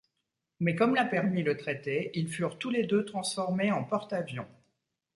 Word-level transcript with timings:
Mais 0.59 0.75
comme 0.75 0.95
l'a 0.95 1.05
permis 1.05 1.43
le 1.43 1.55
traité, 1.57 2.09
ils 2.15 2.27
furent 2.27 2.57
tous 2.57 2.71
les 2.71 2.87
deux 2.87 3.05
transformés 3.05 3.71
en 3.71 3.83
porte-avions. 3.83 4.47